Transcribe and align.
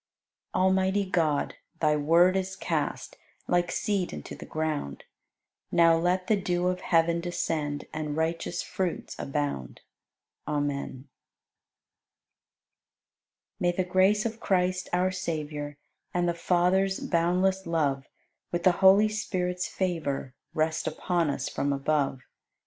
Almighty 0.55 1.05
God, 1.05 1.57
Thy 1.79 1.95
Word 1.95 2.35
is 2.35 2.55
cast 2.55 3.17
Like 3.47 3.71
seed 3.71 4.11
into 4.11 4.33
the 4.33 4.47
ground; 4.47 5.03
Now 5.71 5.95
let 5.95 6.25
the 6.25 6.35
dew 6.35 6.69
of 6.69 6.81
heaven 6.81 7.21
descend 7.21 7.85
And 7.93 8.17
righteous 8.17 8.63
fruits 8.63 9.15
abound. 9.19 9.81
Amen. 10.47 11.07
90. 13.59 13.59
May 13.59 13.71
the 13.73 13.83
grace 13.83 14.25
of 14.25 14.39
Christ, 14.39 14.89
our 14.91 15.11
Savior, 15.11 15.77
And 16.15 16.27
the 16.27 16.33
Father's 16.33 16.99
boundless 16.99 17.67
love, 17.67 18.07
With 18.51 18.63
the 18.63 18.71
Holy 18.81 19.07
Spirit's 19.07 19.67
favor, 19.67 20.33
Rest 20.55 20.87
upon 20.87 21.29
us 21.29 21.47
from 21.47 21.71
above. 21.71 22.21